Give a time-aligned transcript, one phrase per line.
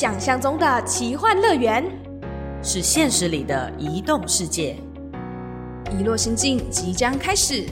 [0.00, 1.84] 想象中的奇幻乐园，
[2.62, 4.76] 是现实里的移动世界。
[5.90, 7.66] 遗落心境即将开始。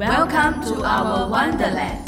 [0.00, 1.98] Welcome to our Wonderland。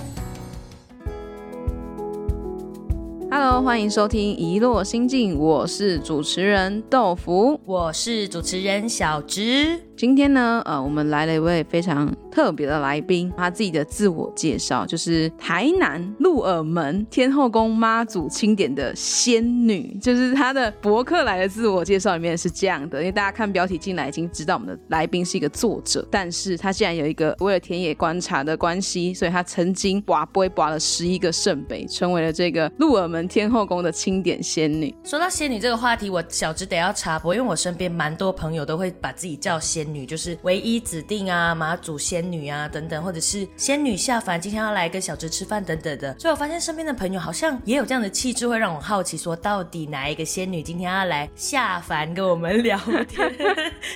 [3.31, 7.61] Hello，欢迎收听《遗落心境》，我是主持人豆腐。
[7.67, 9.83] 我是主持人小直。
[10.01, 23.01] 今天呢，呃，我们来了一位非常特别的来宾，他自己的自我介绍就是台南鹿耳门天后宫妈祖钦点的仙女，就是他的博客来的自我介绍里面是这样的。
[23.01, 34.95] 因为大家看标题进来已经知道我们的来宾是一个作者，但是他竟然有一个为了田野观察的关系，所以他曾经拔杯拔了十一个圣杯，成为了这个鹿耳门天后宫的钦点仙女。
[35.05, 46.19] 说到仙女这个话题，我小直得要插播，因为我身边蛮多朋友都会把自己叫仙女，就是唯一指定啊、马祖仙女啊等等，或者是仙女下凡，今天要来跟小侄吃饭等等的。
[46.19, 53.31] 所以我发现身边的朋友好像也有这样的气质，会让我好奇，说到底哪一个仙女今天要来下凡跟我们聊天？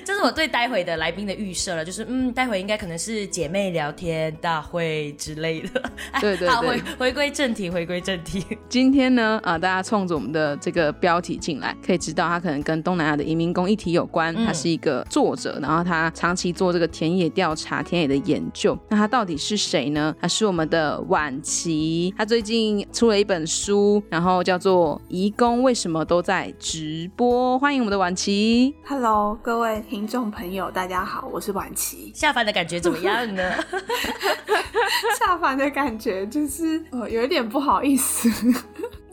[0.05, 5.83] 这是我对待会的来宾的预设了，就是嗯，待会应该可能是姐妹聊天大会之类的。
[6.13, 8.45] 哎 对对好，对回回归正题，回归正题。
[8.69, 14.35] 今天呢，啊、大家冲着我们的这个标题进来，可以知道他可能跟东南亚的移民工议题有关。
[14.35, 18.77] 嗯他是一个作者，然后他长期做这个田野调查、田野的研究。
[18.89, 20.15] 那他到底是谁呢？
[20.21, 27.57] 他是我们的婉琪，他最近出了一本书，然后叫做《移工为什么都在直播》。
[27.59, 28.75] 欢迎我们的婉琪。
[28.87, 32.11] Hello，各位听众朋友，大家好，我是婉琪。
[32.15, 33.53] 下凡的感觉怎么样呢？
[35.19, 38.29] 下凡的感觉就是呃有一点不好意思，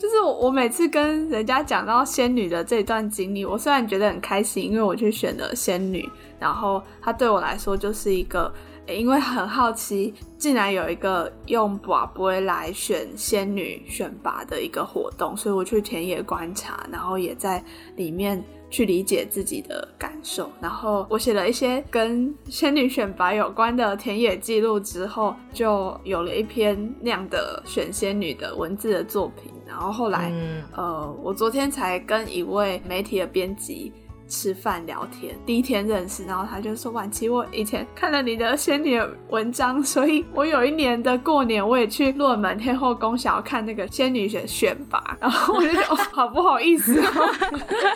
[0.01, 8.51] 就是我每次跟人家讲到仙女的这段经历，我虽然觉得很开心，因为我去选了仙女，然后她对我来说就是一个。
[8.87, 17.63] 因为很好奇，竟然有一个用宝杯来选仙女选拔的一个活动，所以我去田野观察，然后也在
[17.95, 20.51] 里面去理解自己的感受。
[20.59, 29.53] 然后我写了一些跟仙女选拔有关的田野记录之后，就有了一篇那样的选仙女的文字的作品。
[29.71, 33.91] 然后后来，嗯，呃，我昨天才跟一位媒体的编辑
[34.31, 38.99] 吃饭聊天，第一天认识，然后他就说：“婉琪，我以前看了你的仙女
[39.29, 47.11] 文章，所以我有一年的过年我也去洛门天后宫想要看那个仙女选选拔，然后我就觉得、 哦、好不好意思哦。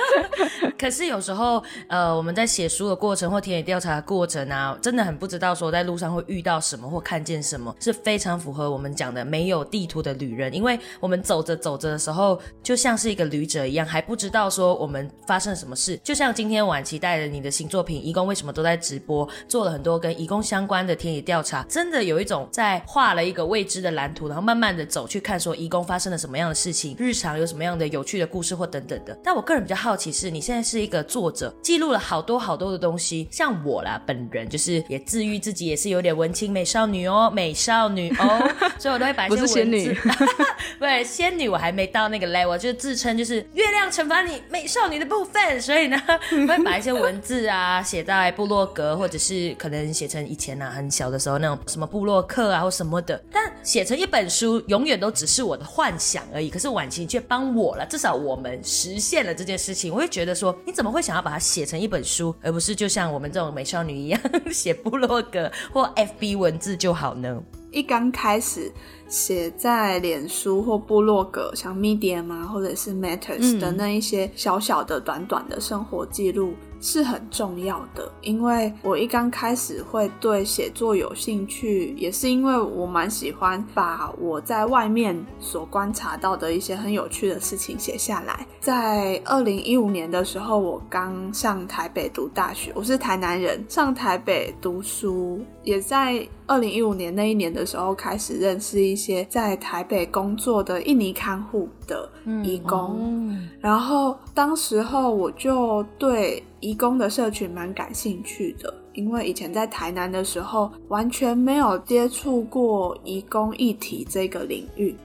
[0.78, 15.98] 可是有时候，呃，我们在写书的过程或田野调查的过程啊，真的很不知道说在路上会遇到什么或看见什么，是非常符合我们讲的没有地图的旅人，因为我们走着走着的时候，就像是一个旅者一样，还不知道说我们发生了什么事。
[16.04, 29.18] 就像今天晚期带着你的新作品《义工为什么都在直播》，做了很多跟义工相关的田野调查，真的有一种在画了一个未知的蓝图，然后慢慢的走去看说义工发生了什么样的事情，日常有什么样的有趣的故事或等等的。
[29.24, 40.10] 但我个人比较好奇是，你现在是一个作者，记录了好多好多的东西，像我啦，本人就是也自愈自己也是有点文青美少女哦，美少女哦， 所以我都会把一些不是仙女文字
[40.80, 46.15] 不是仙女，我还没到那个 level，就是自称就是月亮惩罚你美少女的部分，所以呢，我
[46.48, 56.50] 会把一些文字啊写在部落格，或者是可能写成以前啊很小的时候那种什么部落客啊或什么的，但写成一本书，永远都只是我的幻想而已。
[56.50, 59.92] 可是婉晴却帮我了，至少我们实现了这件事情。
[59.94, 64.20] 我会觉得说，你怎么会想要把它写成一本书，而不是就像我们这种美少女一样
[64.52, 67.42] 写部落格或 FB 文字就好呢？
[67.76, 68.72] 一刚开始
[69.08, 78.10] 写在脸书或部落格，像 Medium 啊，或者是 Matters 嗯的那一些小小的、短短的生活记录是很重要的。
[78.22, 88.48] 因为我一刚开始会对写作有兴趣，也是因为我蛮喜欢把我在外面所观察到的一些很有趣的事情写下来。
[88.62, 102.10] 在二零一五年的时候，我刚上台北读大学，我是台南人，上台北读书，也在二零一五年那一年的时候开始认识一些在台北工作的印尼看护的
[102.44, 114.96] 义工，嗯然后当时候我就对义工的社群蛮感兴趣的，因为以前在台南的时候完全没有接触过义工议题这个领域。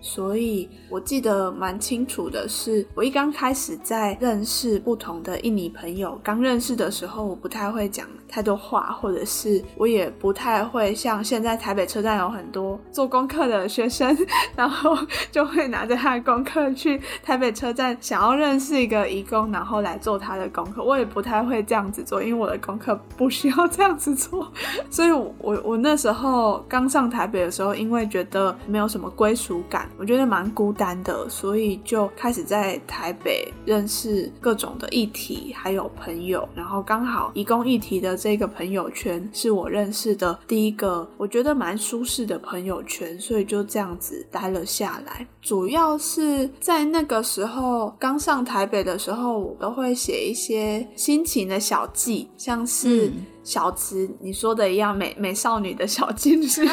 [0.00, 14.16] 所以我记得蛮清楚的是，我一刚开始在认识不同的印尼朋友，刚认识的时候，我不太会讲太多话，或者是我也不太会像现在台北车站有很多做功课的学生，
[14.56, 14.96] 然后
[15.30, 20.82] 就会拿着他的功课去台北车站，想要认识一个义工，然后来做他的功课。
[20.82, 24.50] 我也不太会这样子做，因为我的功课不需要这样子做。
[24.88, 36.48] 所以我，我那时候刚上台北的时候，因为觉得没有什么归属感，我觉得蛮孤单的，所以就开始在台北认识各种的议题，还有朋友。
[36.54, 45.26] 然后刚好移工议题的这个朋友圈是我认识的第一个，我觉得蛮舒适的朋友圈，所以就这样子待了下来。
[45.42, 53.12] 主要是在那个时候刚上台北的时候，我都会写一些心情的小记，像是。
[53.42, 56.66] 小慈，你说的一样，美美少女的小金是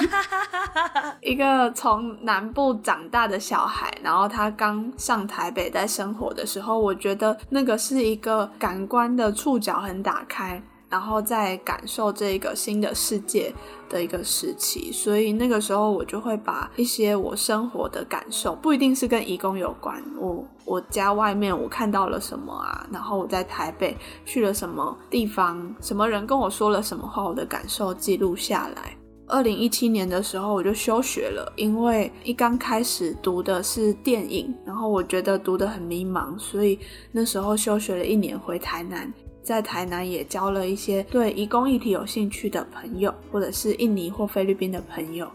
[1.21, 10.61] 一个从南部长大的小孩，然后他刚上台北在生活的时候，我觉得那个是一个感官的触角很打开。
[10.89, 13.53] 然后再感受这个新的世界
[13.89, 28.95] 的一个时期，所以那个时候我就会把一些我生活的感受，不一定是跟义工有关，我我家外面我看到了什么啊，然后我在台北去了什么地方，什么人跟我说了什么话，我的感受记录下来。
[29.29, 36.79] 二零一七年的时候我就休学了，因为一刚开始读的是电影，然后我觉得读得很迷茫，所以
[37.11, 39.13] 那时候休学了一年，回台南。
[39.47, 45.25] 在台南也交了一些对移工议题有兴趣的朋友，或者是印尼或菲律宾的朋友，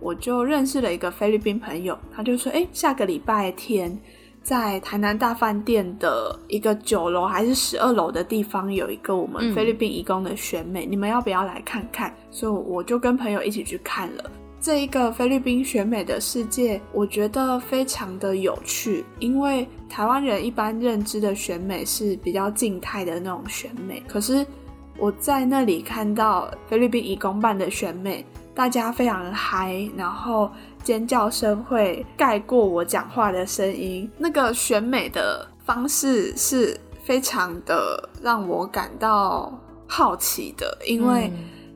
[0.00, 3.98] 我就认识了一个菲律宾朋友，他就说：“哎，下个礼拜天
[4.40, 14.30] 在台南大饭店的一个九楼还是十二楼的地方，有一个我们菲律宾移工的选美，你们要不要来看看？”所以我就跟朋友一起去看了。
[14.58, 24.44] 这一个菲律宾选美的世界，我觉得非常的有趣，因为台湾人一般认知的选美是比较静态的那种选美，可是
[24.98, 30.50] 我在那里看到菲律宾义工办的选美，大家非常嗨，然后
[30.82, 39.56] 尖叫声会盖过我讲话的声音，那个选美的方式是非常的让我感到
[39.86, 41.30] 好奇的，因为。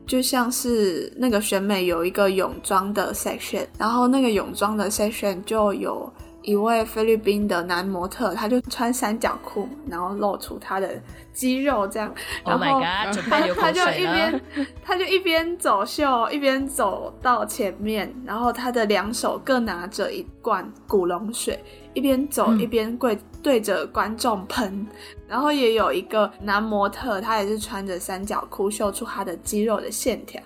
[0.05, 6.11] 就像是那个选美有一个泳装的 section，然后那个泳装的 section 就有
[6.41, 10.89] 一位菲律宾的男模特，他就穿三角裤，然后露出他的
[11.31, 12.13] 肌肉这样，
[12.43, 12.81] 然后
[13.29, 14.41] 他他就一边
[14.83, 24.87] 他就一边走秀一边走到前面，然后他的两手各拿着一罐古龙水，一边走一边跪对着观众喷。
[25.27, 30.41] 然后也有一个男模特，他也是穿着三角裤，秀出他的肌肉的线条。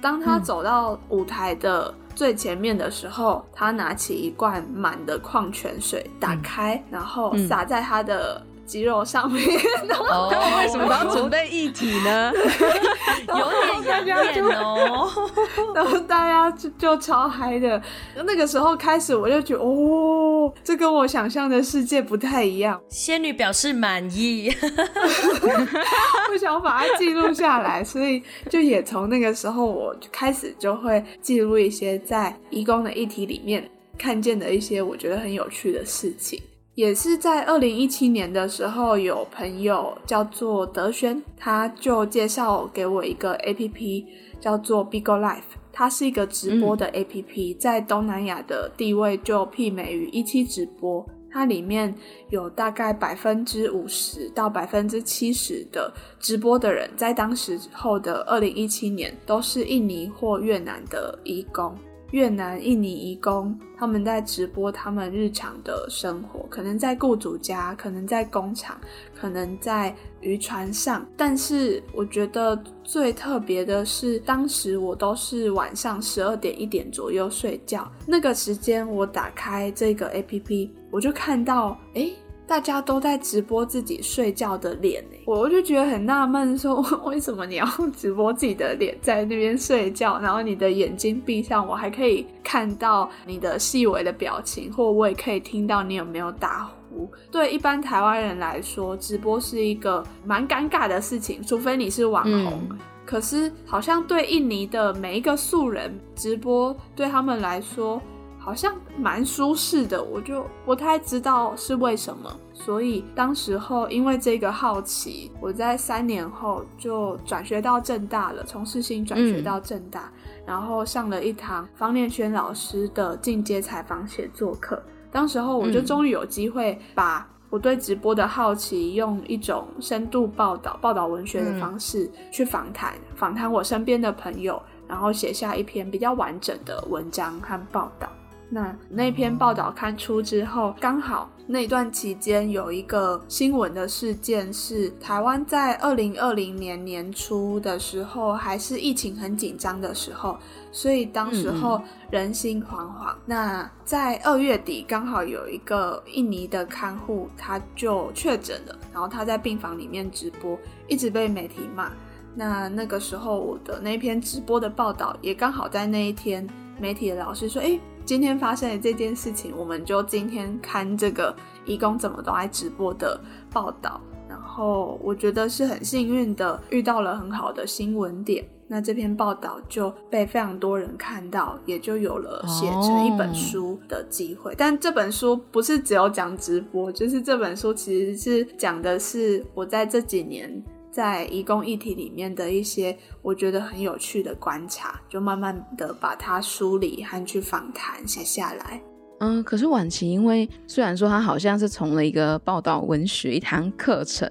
[0.00, 8.44] 当他走到舞台的最前面的时候，他拿起一罐满的矿泉水，打开，然后洒在他的。
[8.68, 9.42] 肌肉上面，
[9.88, 12.30] 他们为什么要准备一体呢？
[13.26, 15.10] 有点压力哦。
[15.74, 17.80] 然后大家就就超嗨的，
[18.26, 22.78] 那个时候开始我就觉得，哦，这跟我想象的世界不太一样。
[22.90, 24.52] 仙女表示满意，
[26.30, 36.40] 我想把它记录下来，所以就也从那个时候我就开始就会记录一些在义工的议题里面看见的一些我觉得很有趣的事情。
[36.78, 44.06] 也是在二零一七年的时候，有朋友叫做德轩，他就介绍给我一个 A P P，
[44.38, 51.04] 叫做 Bigo Life，它是一个直播的 A P P，在东南亚的地位就媲美于一期直播。
[51.28, 51.92] 它里面
[52.30, 61.76] 有大概百分之五十到百分之七十的直播的人，在当时候的二零一七年都是印尼或越南的义工。
[62.10, 68.80] 越南、印尼移工，他们在直播他们日常的生活，可能在雇主家，可能在工厂，
[69.14, 71.06] 可能在渔船上。
[71.16, 82.10] 但是我觉得最特别的是，当时我都是晚上十二点一点左右睡觉，那个时间我打开这个 A P P，我就看到，哎。
[82.48, 97.06] 大家都在直播自己睡觉的脸我就觉得很纳闷，说 为什么你要直播自己的脸在那边睡觉，然后你的眼睛闭上，我还可以看到你的细微的表情，或我也可以听到你有没有打呼。
[97.30, 102.66] 对一般台湾人来说，直播是一个蛮尴尬的事情，除非你是网红。
[103.04, 108.00] 可是好像对印尼的每一个素人直播，对他们来说。
[108.48, 112.34] 好像蛮舒适的，我就不太知道是为什么。
[112.54, 120.10] 所以当时候因为这个好奇，我在三年后就转学到正大了，从世新转学到正大，
[120.46, 124.82] 然后上了一堂方念轩老师的进阶采访写作课。
[125.12, 138.08] 当时候我就终于有机会把我对直播的好奇，用一种深度报道、报道文学的方式去访谈，访谈我身边的朋友，然后写下一篇比较完整的文章和报道。
[138.50, 150.38] 那那篇报道刊出之后，刚好那段期间有一个新闻的事件是，台湾在二零二零年年初的时候，还是疫情很紧张的时候，
[150.72, 151.78] 所以当时候
[152.10, 153.14] 人心惶惶。
[153.26, 161.92] 那在二月底，刚好有一个印尼的看护，他就确诊了，然后他在病房里面直播，一直被媒体骂。
[162.34, 166.48] 那那个时候我的那篇直播的报道，也刚好在那一天，
[166.80, 167.78] 媒体的老师说，哎。
[168.08, 171.36] 今天发生的这件事情，我们就今天看这个
[171.66, 173.20] 义工怎么都爱直播的
[173.52, 174.00] 报道。
[174.26, 178.42] 然后我觉得是很幸运的，遇到了很好的新闻点。
[178.66, 184.54] 那这篇报道就被非常多人看到，也就有了写成一本书的机会。
[184.56, 190.64] 但这本书不是只有讲直播，就是这本书其实是讲的是我在这几年。
[190.90, 198.82] 在移工议题里面的一些我觉得很有趣的观察，就慢慢的把它梳理和去访谈写下来。
[199.20, 204.28] 嗯，可是晚晴，因为虽然说他好像是从了一个报道文学一堂课程。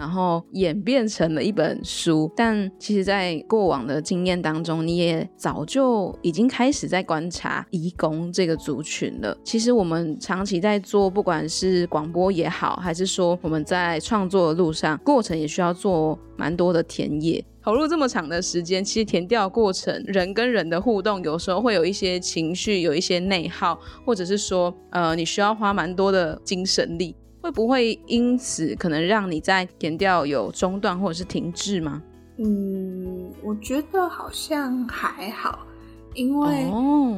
[0.00, 9.36] 然后演变成了一本书，但其实，在过往的经验当中，你也早就已经开始在观察移工这个族群了。
[9.44, 18.82] 其实，我们长期在做，不管是广播也好，还是说我们在创作的路上，过程也需要做蛮多的田野，投入这么长的时间。
[18.82, 27.14] 其实，填调过程，人跟人的互动，有时候会有一些情绪，有一些内耗，或者是说，呃，你需要花蛮多的精神力。
[27.40, 32.02] 会不会因此可能让你在填调有中断或者是停滞吗？
[32.38, 35.66] 嗯，我觉得好像还好，
[36.14, 36.70] 因为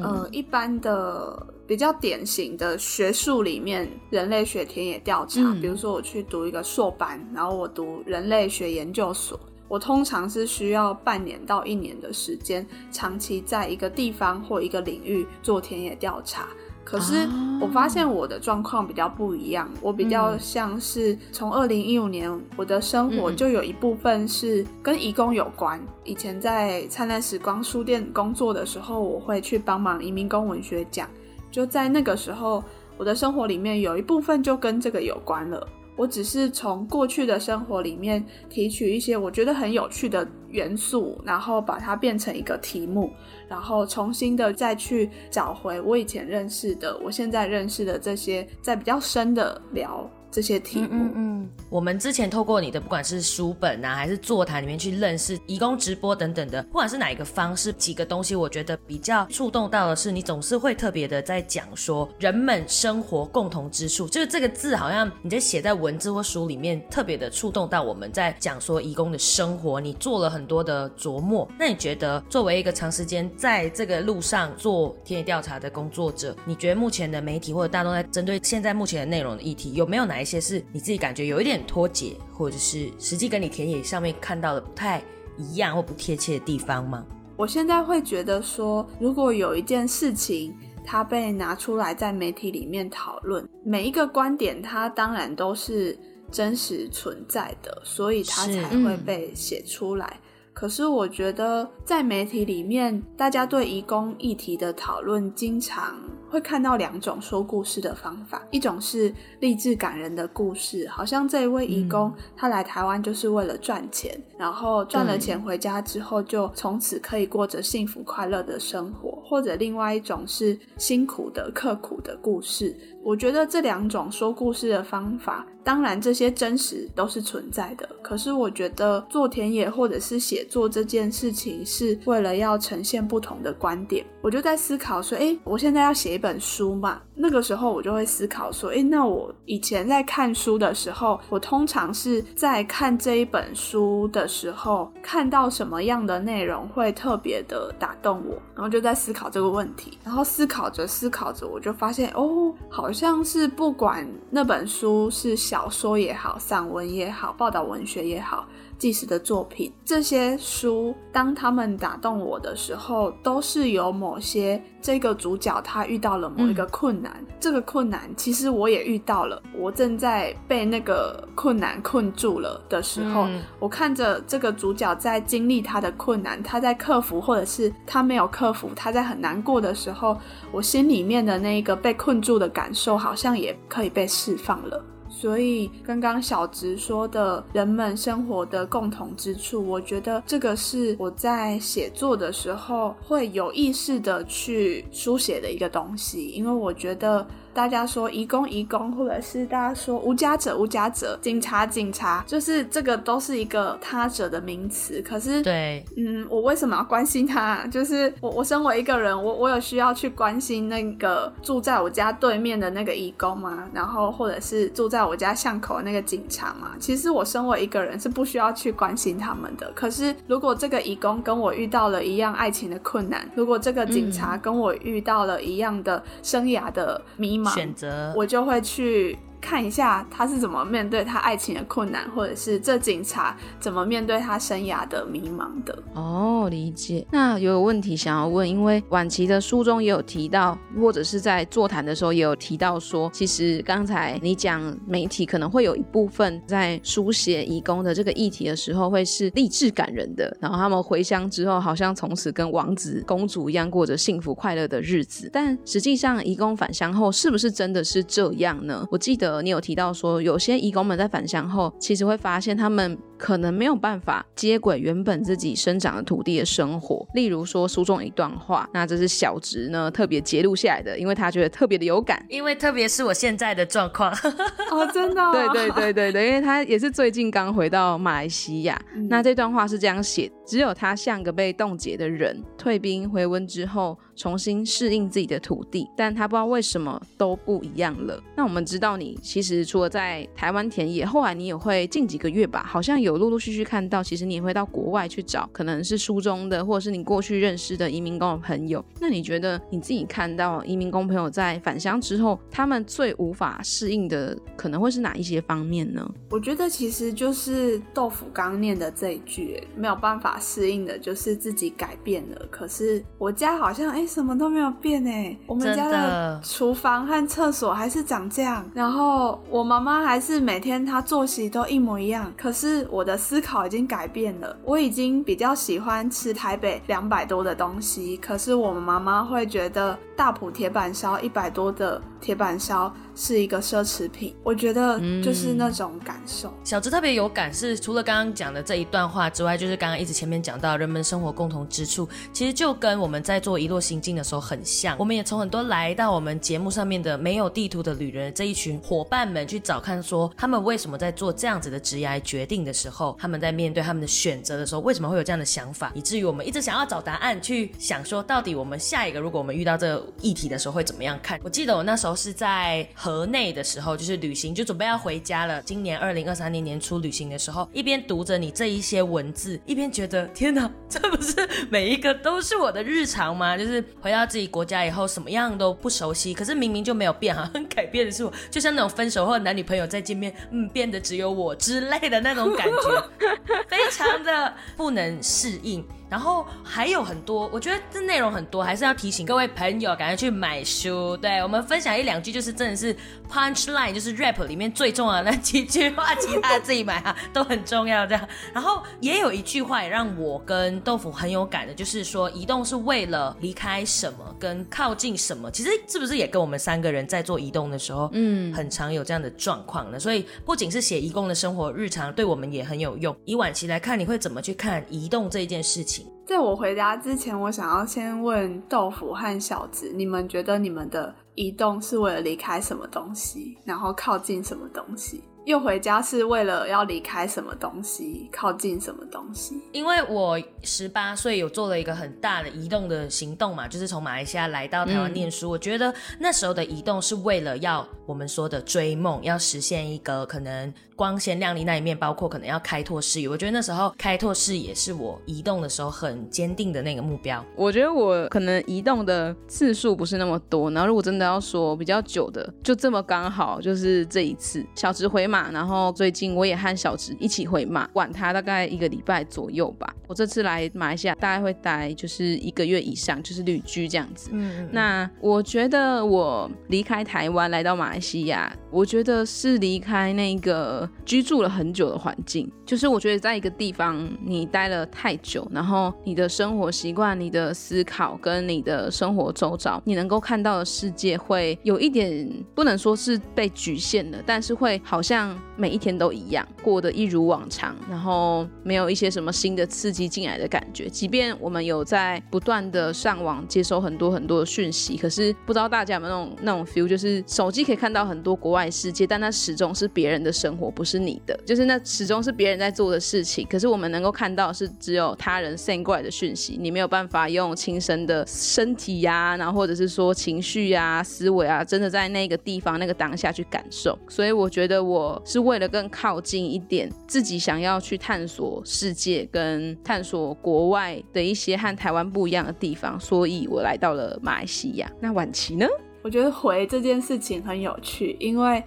[0.03, 9.39] 呃，一般的比较典型的学术里面，人类学田野调查，比如说我去读一个硕班，然后我读人类学研究所，
[9.69, 16.49] 我通常是需要半年到一年的时间，长期在一个地方或一个领域做田野调查。
[16.85, 17.29] 可是
[17.61, 25.81] 我发现我的状况比较不一样，我比较像是从二零一五年，我的生活就有一部分是跟移工有关。
[26.05, 31.09] 以前在灿烂时光书店工作的时候，我会去帮忙移民工文学奖，
[31.51, 32.63] 就在那个时候，
[32.97, 35.67] 我的生活里面有一部分就跟这个有关了。
[35.97, 43.13] 我只是从过去的生活里面提取一些我觉得很有趣的元素，然后把它变成一个题目，
[43.49, 50.11] 然后重新的再去找回我以前认识的、我现在认识的这些，在比较深的聊。
[50.33, 71.47] 这些题目，嗯嗯，我们之前透过你的不管是书本啊，还是座谈里面去认识义工直播等等的，不管是哪一个方式，几个东西，我觉得比较触动到的是，你总是会特别的在讲说人们生活共同之处，就是这个字好像你在写在文字或书里面，特别的触动到我们在讲说义工的生活，你做了很多的琢磨。
[71.59, 80.22] 那你觉得作为一个长时间在这个路上做田野调查的工作者，你觉得目前的媒体或者大众在针对现在目前的内容的议题，有没有哪？
[80.23, 85.03] 一些是你自己感觉有一点脱节，或者是实际跟你田野上面看到的不太
[85.37, 87.05] 一样或不贴切的地方吗？
[87.37, 95.99] 我现在会觉得说，如果有一件事情它被拿出来在媒体里面讨论，每一个观点它当然都是
[96.31, 100.21] 真实存在的，所以它才会被写出来。
[100.53, 105.99] 可是我觉得在媒体里面，大家对移工议题的讨论经常。
[106.33, 122.75] 会看到两种说故事的方法，一种是励志感人的故事，好像这一位义工他来台湾就是为了赚钱，然后赚了钱回家之后就从此可以过着幸福快乐的生活；或者另外一种是辛苦的刻苦的故事。
[123.05, 127.87] 我觉得这两种说故事的方法，当然这些真实都是存在的。
[128.01, 134.07] 可是我觉得做田野或者是写作这件事情，是为了要呈现不同的观点。
[134.23, 137.01] 我就在思考说，哎，我现在要写一本书嘛？
[137.15, 148.41] 那个时候我就会思考说，哎，那我以前在看书的时候，我通常是在看这一本书的时候，看到什么样的内容会特别的打动我？
[148.55, 149.99] 然后就在思考这个问题。
[150.05, 158.47] 然后思考着思考着，我就发现，哦，好像是不管那本书是小说也好，散文也好，报道文学也好。
[158.83, 173.29] 纪实的作品，这些书当他们打动我的时候，都是有某些这个主角他遇到了某一个困难，这个困难其实我也遇到了，我正在被那个困难困住了的时候，
[173.61, 180.19] 我看着这个主角在经历他的困难，他在克服，或者是他没有克服，他在很难过的时候，
[180.51, 184.85] 我心里面的那一个被困住的感受，好像也可以被释放了。
[185.23, 197.25] 所以刚刚小直说的人们生活的共同之处，我觉得这个是我在写作的时候会有意识的去书写的一个东西，因为我觉得。
[197.55, 205.03] 大家说移工移工，或者是大家说无家者无家者，警察警察，就是这个都是一个他者的名词。
[205.03, 207.67] 可是，对，嗯，我为什么要关心他？
[207.67, 213.69] 就是我我身为一个人，我我有需要去关心那个住在我家对面的那个移工吗？
[213.75, 216.73] 然后或者是住在我家巷口的那个警察吗？
[216.81, 219.71] 其实我身为一个人是不需要去关心他们的。
[219.75, 227.42] 可是如果这个移工跟我遇到了一样爱情的困难，如果这个警察跟我遇到了一样的生涯的迷。
[227.51, 229.19] 选择，我就会去。
[229.43, 235.77] 看一下他是怎么面对他爱情的困难，或者是这警察怎么面对他生涯的迷茫的。
[235.95, 237.05] 哦，理解。
[237.11, 255.29] 那有个问题想要问，因为晚期的书中也有提到，或者是在座谈的时候也有提到说，其实刚才你讲媒体可能会有一部分在书写义工的这个议题的时候，会是励志感人的，然后他们回乡之后，好像从此跟王子公主一样过着幸福快乐的日子。
[255.33, 258.87] 但实际上，义工返乡后是不是真的是这样呢？
[258.89, 259.32] 我记得。
[259.41, 267.07] 你有提到说，有些义工们在返乡后，其实会发现他们可能没有办法接轨原本自己生长的土地的生活。
[267.15, 274.11] 例如说书中一段话，那这是小植呢特别揭录下来的，因为他觉得特别的有感，因为特别是我现在的状况
[274.73, 278.77] 哦，真的，对对对对对，因为他也是最近刚回到马来西亚。
[279.09, 283.97] 那这段话是这样写：只有他像个被冻结的人，退兵回温之后。
[284.15, 288.23] 重新适应自己的土地，但他不知道为什么都不一样了。
[288.37, 298.85] 那我们知道，你其实除了在台湾田野，后来你也会近几个月吧，好像有陆陆续续看到，其实你也会到国外去找，可能是书中的，或者是你过去认识的移民工的朋友。
[299.01, 306.09] 那你觉得你自己看到移民工朋友在返乡之后，他们最无法适应的可能会是哪一些方面呢？
[306.31, 312.47] 我觉得其实就是豆腐刚念的这一句，没有办法适应的就是自己改变了。
[312.51, 314.07] 可是我家好像哎。
[314.13, 332.95] 什么都没有变哎，我们家的厨房和厕所还是长这样，然后我妈妈还是每天她作息都一模一样，可是我我的思考已经改变了，我已经比较喜欢吃台北两百多的东西，可是我妈妈会觉得大埔铁板烧一百多的铁板烧。
[333.15, 336.53] 是一个奢侈品，我觉得就是那种感受。
[336.65, 344.97] 小直特别有感，是除了刚刚讲的这一段话之外，就是刚刚一直前面讲到人们生活共同之处，其实就跟我们在做一落心境的时候很像。
[344.99, 361.39] 我们也从很多来到我们节目上面的没有地图的旅人这一群伙伴们去找看，说他们为什么在做这样子的职业决定的时候，他们在面对他们的选择的时候，为什么会有这样的想法，以至于我们一直想要找答案，去想说到底我们下一个如果我们遇到这个议题的时候会怎么样看。
[361.43, 362.89] 我记得我那时候是在。
[363.03, 365.61] 河内的时候，就是旅行，就准备要回家了。
[365.63, 371.35] 今年二零二三年年初旅行的时候，一边读着你这一些文字，一边觉得天哪，这不是
[371.69, 373.59] 每一个都是我的日常吗？
[373.59, 383.05] 就是回到自己国家以后，什么样都不熟悉，可是明明就没有变好像改变的是我，就像那种分手后男女朋友再见面，嗯，变得只有我之类的那种感觉，
[383.67, 385.85] 非常的不能适应。
[386.13, 391.17] 然后还有很多，我觉得这内容很多，还是要提醒各位朋友，赶快去买书。
[391.17, 392.95] 对我们分享一两句，就是真的是
[393.33, 398.07] punch line，就是 rap 里面最重要的那几句话，其他的自己买啊，都很重要。
[398.07, 405.51] 这样，然后也有一句话也让我跟豆腐很有感的，就是说移动是为了离开什么，跟靠近什么。
[405.51, 409.99] 其实是不是也跟我们三个人在做移动的时候，嗯，很常有这样的状况呢？
[409.99, 413.17] 所以不仅是写移工的生活日常，对我们也很有用。
[413.25, 416.02] 以晚期来看，你会怎么去看移动这一件事情？
[416.27, 425.23] 在我回答之前，我想要先问豆腐和小子，你们觉得你们的移动是为了离开什么东西，然后靠近什么东西？
[425.45, 429.61] 又回家是为了要离开什么东西，靠近什么东西？
[429.73, 435.51] 因为我十八岁有做了一个很大的移动的行动嘛，就是从马来西亚来到台湾念书。
[435.51, 443.29] 我觉得那时候的移动是为了要我们说的追梦，要实现一个可能光鲜亮丽那一面，包括可能要开拓视野。
[443.29, 447.45] 我觉得那时候开拓视野是我移动的时候很坚定的那个目标。
[447.57, 455.32] 我觉得我可能移动的次数不是那么多，然后如果真的要说比较久的，就这么刚好就是这一次小直回。
[455.33, 459.95] 马，然后最近我也和小直一起回马，管他大概一个礼拜左右吧。
[460.07, 464.29] 我这次来马来西亚大概会待就是一个月以上，就是旅居这样子。
[464.33, 472.51] 嗯，那我觉得我离开台湾来到马来西亚，我觉得是离开那个居住了很久的环境。
[472.67, 490.89] 就是我觉得在一个地方你待了太久，然后你的生活习惯、你的思考跟你的生活周遭，你能够看到的世界会有一点不能说是被局限的，但是会好像像每一天都一样，过得一如往常，然后没有一些什么新的刺激进来的感觉。
[490.89, 502.63] 即便我们有在不断的上网接收很多很多的讯息，可是不知道大家有没有那种那种 feel，就是手机可以看到很多国外世界，但那始终是别人的生活，不是你的，就是那始终是别人。
[502.63, 513.99] 在做的事情，可是我们能够看到是只有他人 send 过来的讯息，你没有办法用亲身的身体呀，然后或者是说情绪呀、思维啊，真的在那个地方、那个当下去感受。
[514.09, 524.91] 所以我觉得我是为了更靠近一点自己想要去探索世界跟探索国外的一些和台湾不一样的地方，所以我来到了马来西亚。
[525.01, 525.67] 那晚琪呢？
[526.03, 528.63] 我觉得回这件事情很有趣，因为。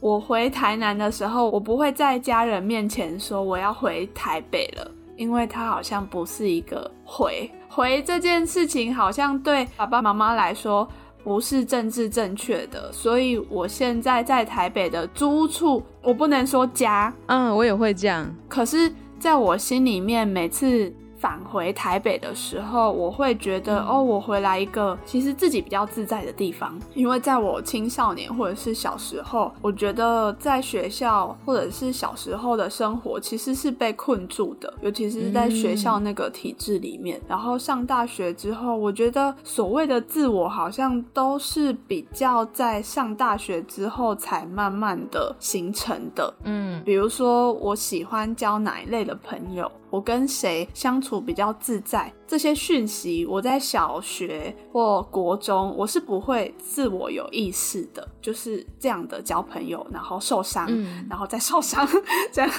[0.00, 10.86] 我回台南的时候，我不会在家人面前说我要回台北了，因为他好像不是一个回回这件事情，好像对爸爸妈妈来说
[11.24, 20.92] 不是政治正确的，所以我现在在台北的租处，我不能说家，嗯，我也会这样，可是在我心里面，每次。
[21.24, 26.78] 返回台北的时候，我会觉得哦，我回来一个其实自己比较自在的地方。
[26.92, 37.18] 因为在我青少年或者是小时候，我觉得在学校或者是小时候的生活其实是被困住的，尤其是在学校那个体制里面。
[37.26, 46.34] 然后上大学之后，我觉得所谓的自我好像都是比较在上大学之后才慢慢的形成的。
[46.44, 49.72] 嗯，比如说我喜欢交哪一类的朋友。
[49.94, 52.12] 我跟谁相处比较自在？
[52.26, 60.68] 这些讯息，我在小学或国中，我是不会自我有意识的，就是这样的交朋友，然后受伤，
[61.08, 61.86] 然后再受伤，
[62.32, 62.50] 这样。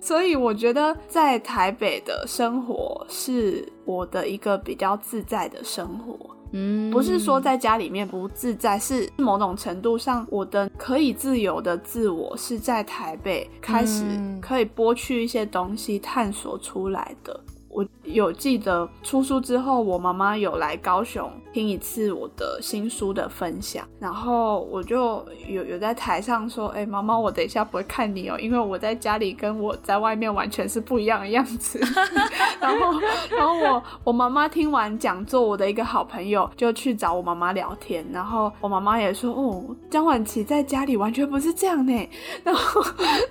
[0.00, 6.36] 所以我觉得在台北的生活是我的一个比较自在的生活。
[6.52, 14.04] 嗯，不是说在家里面不自在，是某种程度上，我的可以自由的自我是在台北开始
[14.40, 17.40] 可以剥去一些东西，探索出来的。
[17.70, 31.80] 我有记得出书之后，我妈妈有来高雄听一次我的新书的分享，然后我就有有在台上说：“哎，妈妈，我等一下不会看你哦，因为我在家里跟我在外面完全是不一样的样子。
[32.60, 42.08] ”然后，然后我我妈妈听完讲座，我的一个好朋友就去找我妈妈聊天，然后我妈妈也说：“哦，江婉琪在家里完全不是这样呢。”
[42.42, 42.82] 然后，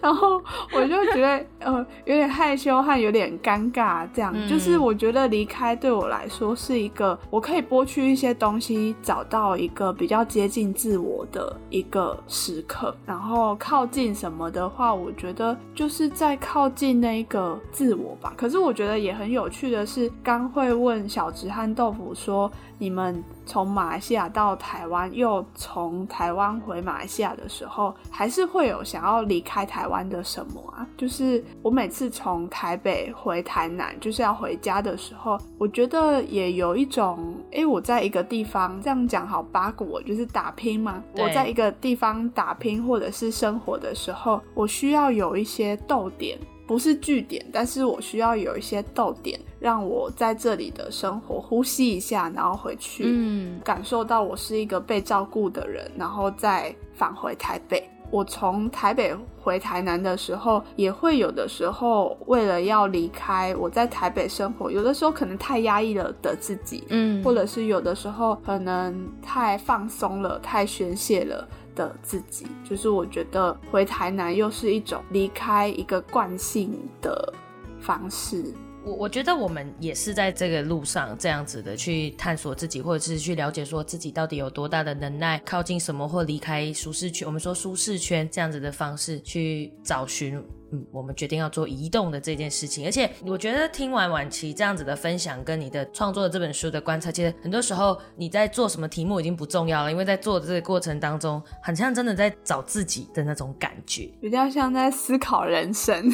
[0.02, 0.42] 然后
[0.74, 4.29] 我就觉得呃有点害羞和有点尴尬这样。
[4.48, 12.96] 就是我觉得离开对我来说是一个我可以剥去一些东西，找到一个比较接近自我的一个时刻。
[13.06, 18.34] 然后靠近什么的话，我觉得就是在靠近那个自我吧。
[18.38, 22.52] 可是我觉得也很有趣的是，刚会问小直和豆腐说。
[22.80, 30.88] 你们从马来西亚到台湾，又从台湾回马来西亚的时候，还是会有想要离开台湾的什么啊？
[30.98, 41.04] 就是我每次从台北回台南，就是要回家的时候，我觉得也有一种，哎，我在一个地方这样讲好八股，我就是打拼嘛。
[41.18, 46.40] 我在一个地方打拼或者是生活的时候，我需要有一些逗点。
[46.70, 57.90] 不是据点，但是我需要有一些逗点，让我在这里的生活呼吸一下，然后回去，嗯，感受到我是一个被照顾的人，然后再返回台北。
[58.12, 71.48] 我从台北回台南的时候，也会有的时候为了要离开我在台北生活，有的时候可能太压抑了的自己，嗯，或者是有的时候可能太放松了，太宣泄了。
[71.80, 77.34] 的自己，就是我觉得回台南又是一种离开一个惯性的
[77.80, 78.54] 方式。
[78.86, 87.26] 我我觉得我们也是在这个路上这样子的去探索自己，或者是去了解说自己到底有多大的能耐，靠近什么或离开舒适圈。
[87.26, 90.42] 我们说舒适圈这样子的方式去找寻。
[90.72, 106.08] 嗯，我们决定要做移动的这件事情，而且我觉得听完晚期这样子的分享，跟你的创作的这本书的观察，其实很多时候你在做什么题目已经不重要了，因为在做的这个过程当中，很像真的在找自己的那种感觉，比较像在思考人生。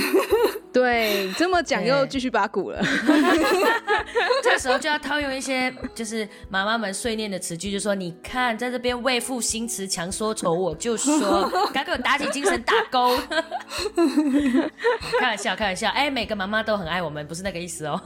[0.76, 2.84] 对，这么讲又继续把鼓了。
[4.44, 13.18] 这时候就要套用一些就是妈妈们碎念的词句，就说你看在这边为赋新词强说愁，我就说，赶快给我打起精神打勾。
[15.18, 17.98] 开玩笑，开玩笑，哎，每个妈妈都很爱我们，不是那个意思哦。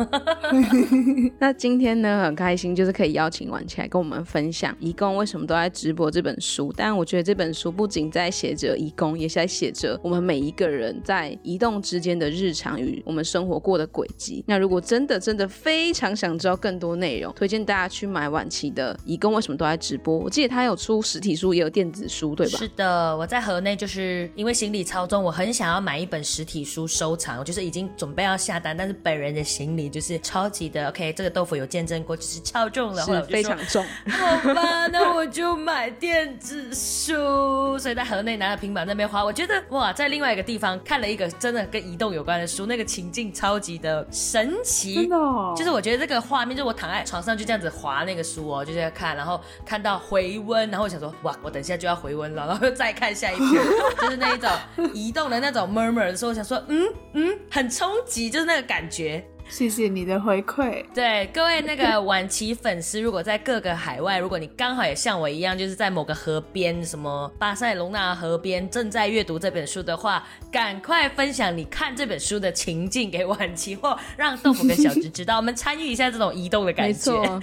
[1.39, 6.71] 那今天呢，很开心，就是可以邀请婉琪来跟我们分享《义工为什么都在直播》这本书。
[6.77, 14.43] 但我觉得这本书不仅在写着义工，也是在写着我们每一个人在移动之间的日常与我们生活过的轨迹。
[14.47, 20.19] 那如果真的真的非常想知道更多内容，推荐大家去买晚期的《移工为什么都在直播》。
[20.19, 22.59] 我记得他有出实体书，也有电子书，对吧？
[22.59, 31.13] 是的，我在河内就是因为行李超重，我很想要买一本实体书收藏，我就是已经准备要下单，但是本人的行李就是超级的 OK。
[31.13, 33.85] 这个豆腐有见证过，就是超重了，是非常重。
[34.09, 37.77] 好吧，那我就买电子书。
[37.79, 45.17] 所以在河内拿着平板那边花，我觉得哇，在另外一个地方看了一个真的跟移动有关的书，那个情境超级的神奇，真的，
[45.55, 53.63] 就是我觉得这个画面，就我躺在床上就这样子划那个书哦，就在看，然后看到回温，然后我想说哇，我等一下就要回温了，然后再看下一篇，
[54.01, 54.49] 就是那一种
[54.93, 59.23] 移动的那种 murmur 的时候，我想说嗯嗯，很冲击，就是那个感觉。
[59.49, 60.85] 谢谢你的回馈。
[60.93, 77.11] 对各位那个晚期粉丝，如果在各个海外，如果你刚好也像我一样，就是在某个河边，什么巴塞隆纳河边，正在阅读这本书的话，赶快分享你看这本书的情境给晚期，或让豆腐跟小直知道，我们参与一下这种移动的感觉。
[77.11, 77.41] 没错。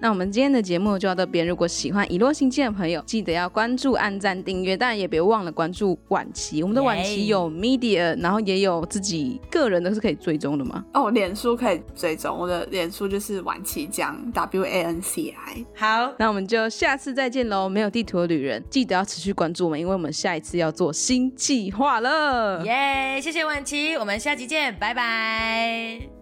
[0.00, 1.44] 那我们今天的节目就到这边。
[1.44, 6.62] 如果喜欢遗落星际的朋友，记得要关注、按赞、订阅，当然也别忘了关注晚期。
[6.62, 10.03] 我们的晚期有 media，然后也有自己个人的是。
[10.04, 10.84] 可以追踪的吗？
[10.92, 15.64] 哦，脸书可以追踪，我的脸书就是晚期江 W A N C I。
[15.74, 17.70] 好，那我们就下次再见喽！
[17.70, 22.62] 没有地图的旅人，记得要持续关注我们，因为我们下一次要做新计划了。
[22.66, 26.13] 耶，谢谢晚期，我们下期见，拜拜。